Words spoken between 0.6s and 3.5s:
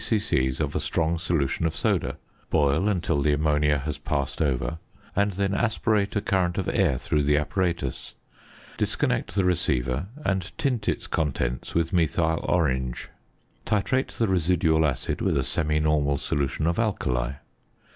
a strong solution of soda, boil until the